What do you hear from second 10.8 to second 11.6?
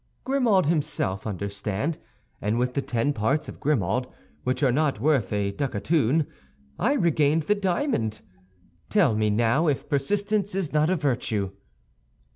a virtue?"